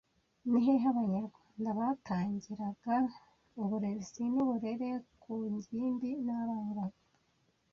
Ni 0.49 0.59
hehe 0.65 0.85
Abanyarwanda 0.93 1.69
batangiraga 1.79 2.95
uburezi 3.61 4.23
n’uburere 4.33 4.89
ku 5.21 5.33
ngimbi 5.57 6.09
n’abangavu 6.25 6.99